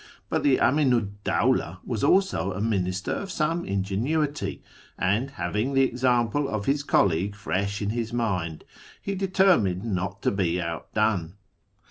But 0.29 0.41
the 0.41 0.57
Aminu 0.57 0.99
'd 0.99 1.23
Dcada 1.23 1.77
was 1.85 2.03
also 2.03 2.53
a 2.53 2.59
minister 2.59 3.11
of 3.11 3.29
some 3.29 3.63
ingenuity, 3.65 4.63
and, 4.97 5.29
having 5.29 5.75
the 5.75 5.83
example 5.83 6.49
of 6.49 6.65
his 6.65 6.81
colleague 6.81 7.35
fresh 7.35 7.83
in 7.83 7.91
his 7.91 8.11
mind, 8.11 8.63
he 8.99 9.13
determined 9.13 9.85
not 9.85 10.23
to 10.23 10.31
be 10.31 10.59
outdone. 10.59 11.35